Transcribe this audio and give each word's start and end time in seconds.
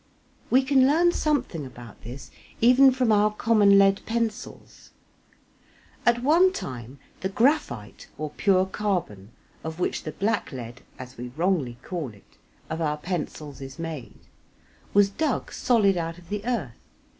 We 0.49 0.63
can 0.63 0.87
learn 0.87 1.11
something 1.11 1.63
about 1.63 2.01
this 2.01 2.31
even 2.59 2.91
from 2.91 3.11
our 3.11 3.29
common 3.31 3.77
lead 3.77 4.01
pencils. 4.07 4.89
At 6.07 6.23
one 6.23 6.51
time 6.51 6.97
the 7.19 7.29
graphite 7.29 8.07
or 8.17 8.31
pure 8.31 8.65
carbon, 8.65 9.29
of 9.63 9.79
which 9.79 10.01
the 10.01 10.11
blacklead 10.13 10.81
(as 10.97 11.17
we 11.17 11.27
wrongly 11.37 11.77
call 11.83 12.15
it) 12.15 12.39
of 12.67 12.81
our 12.81 12.97
pencils 12.97 13.61
is 13.61 13.77
made, 13.77 14.17
was 14.91 15.11
dug 15.11 15.53
solid 15.53 15.95
out 15.97 16.17
of 16.17 16.29
the 16.29 16.43
earth. 16.45 16.73